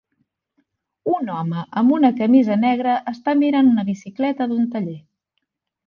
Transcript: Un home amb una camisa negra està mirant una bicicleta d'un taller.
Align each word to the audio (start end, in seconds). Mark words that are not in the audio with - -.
Un 1.17 1.29
home 1.33 1.61
amb 1.81 1.95
una 1.99 2.11
camisa 2.23 2.59
negra 2.65 2.97
està 3.15 3.39
mirant 3.45 3.73
una 3.77 3.89
bicicleta 3.95 4.53
d'un 4.53 4.69
taller. 4.77 5.01